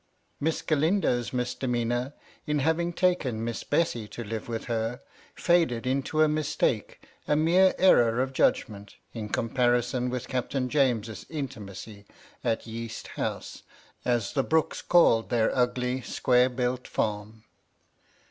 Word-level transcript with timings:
Miss 0.39 0.63
Galindo's 0.63 1.31
misdemeanor 1.31 2.13
in 2.47 2.57
having 2.57 2.91
taken 2.91 3.43
Miss 3.43 3.63
Bessy 3.63 4.07
to 4.07 4.23
live 4.23 4.49
with 4.49 4.65
her, 4.65 5.01
faded 5.35 5.85
into 5.85 6.23
a 6.23 6.27
mistake, 6.27 7.05
a 7.27 7.35
mere 7.35 7.75
error 7.77 8.19
of 8.19 8.33
judgment, 8.33 8.95
in 9.13 9.29
comparison 9.29 10.09
with 10.09 10.27
Captain 10.27 10.69
James's 10.69 11.27
intimacy 11.29 12.07
at 12.43 12.65
Yeast 12.65 13.09
House, 13.09 13.61
as 14.03 14.33
the 14.33 14.41
Brookes 14.43 14.81
called 14.81 15.29
their 15.29 15.55
ugly 15.55 16.01
square 16.01 16.49
built 16.49 16.87
farm. 16.87 17.43